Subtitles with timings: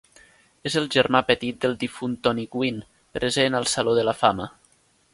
[0.69, 2.83] És el germà petit del difunt Tony Gwynn,
[3.19, 4.53] present al Saló de la Fama.